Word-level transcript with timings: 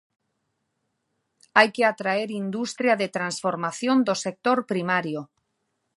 Hai 1.57 1.67
que 1.75 1.83
atraer 1.91 2.29
industria 2.43 2.93
de 3.01 3.07
transformación 3.17 3.97
do 4.07 4.15
sector 4.25 4.57
primario. 4.71 5.21